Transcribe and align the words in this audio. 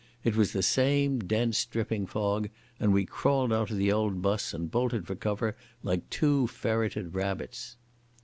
It 0.23 0.35
was 0.35 0.51
the 0.51 0.63
same 0.63 1.19
dense, 1.19 1.63
dripping 1.63 2.07
fog, 2.07 2.49
and 2.79 2.91
we 2.91 3.05
crawled 3.05 3.53
out 3.53 3.69
of 3.69 3.77
the 3.77 3.91
old 3.91 4.19
bus 4.19 4.51
and 4.51 4.71
bolted 4.71 5.05
for 5.05 5.13
cover 5.13 5.55
like 5.83 6.09
two 6.09 6.47
ferreted 6.47 7.13
rabbits. 7.13 7.75